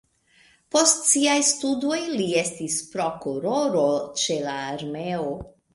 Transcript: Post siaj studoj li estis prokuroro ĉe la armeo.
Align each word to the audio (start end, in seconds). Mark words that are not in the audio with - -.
Post 0.75 1.03
siaj 1.09 1.35
studoj 1.51 1.99
li 2.15 2.27
estis 2.43 2.81
prokuroro 2.95 3.87
ĉe 4.25 4.43
la 4.51 4.61
armeo. 4.77 5.35